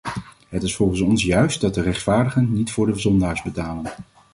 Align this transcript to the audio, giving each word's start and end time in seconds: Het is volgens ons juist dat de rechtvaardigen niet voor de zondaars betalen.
Het 0.49 0.63
is 0.63 0.75
volgens 0.75 1.01
ons 1.01 1.23
juist 1.23 1.61
dat 1.61 1.73
de 1.73 1.81
rechtvaardigen 1.81 2.53
niet 2.53 2.71
voor 2.71 2.85
de 2.85 2.99
zondaars 2.99 3.41
betalen. 3.41 3.91